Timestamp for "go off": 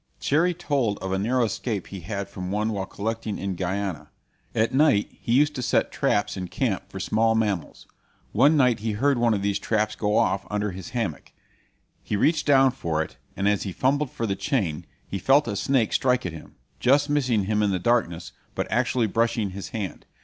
9.95-10.47